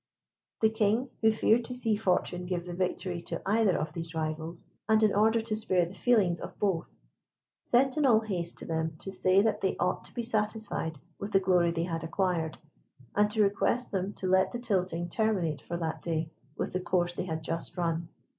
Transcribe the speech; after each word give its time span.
The 0.61 0.71
King, 0.71 1.11
who 1.21 1.31
feared 1.31 1.63
to 1.65 1.75
see 1.75 1.95
Fortune 1.95 2.47
give 2.47 2.65
the 2.65 2.73
victory 2.73 3.21
to 3.21 3.39
either 3.45 3.77
of 3.77 3.93
these 3.93 4.15
rivals, 4.15 4.65
and 4.89 5.03
in 5.03 5.13
order 5.13 5.39
to 5.41 5.55
spare 5.55 5.85
the 5.85 5.93
feelings 5.93 6.39
of 6.39 6.57
both, 6.57 6.89
sent 7.61 7.97
in 7.97 8.05
all 8.07 8.21
haste 8.21 8.57
to 8.57 8.65
them 8.65 8.95
to 8.97 9.11
say 9.11 9.43
that 9.43 9.61
they 9.61 9.77
ought 9.77 10.03
to 10.05 10.13
be 10.15 10.23
satisfied 10.23 10.97
with 11.19 11.33
the 11.33 11.39
glory 11.39 11.69
they 11.69 11.83
had 11.83 12.03
acquired, 12.03 12.57
and 13.15 13.29
to 13.29 13.43
request 13.43 13.91
them 13.91 14.11
to 14.13 14.25
let 14.25 14.51
the 14.51 14.57
tilting 14.59 15.07
terminate 15.07 15.61
for 15.61 15.77
that 15.77 16.01
day 16.01 16.31
with 16.57 16.73
the 16.73 16.79
course 16.81 17.13
they 17.13 17.25
had 17.25 17.43
just 17.43 17.77
run. 17.77 18.07